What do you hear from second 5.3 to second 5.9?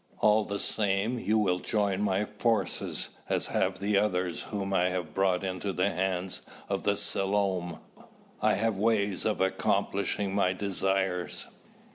into